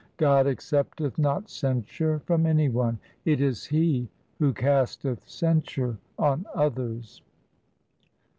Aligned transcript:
God 0.17 0.47
accepteth 0.47 1.19
not 1.19 1.47
censure 1.47 2.17
from 2.25 2.47
any 2.47 2.69
one; 2.69 2.95
1 2.95 2.99
It 3.25 3.39
is 3.41 3.65
He 3.65 4.09
who 4.39 4.51
casteth 4.51 5.29
censure 5.29 5.99
on 6.17 6.47
others. 6.55 7.21